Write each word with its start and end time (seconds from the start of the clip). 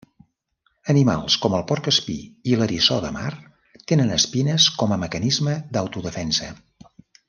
Animals 0.93 1.35
com 1.43 1.57
el 1.57 1.65
porc 1.73 1.89
espí 1.91 2.15
i 2.53 2.57
l'eriçó 2.63 2.99
de 3.05 3.13
mar 3.19 3.31
tenen 3.93 4.17
espines 4.19 4.69
com 4.83 4.97
a 4.97 5.01
mecanisme 5.07 5.59
d'autodefensa. 5.75 6.55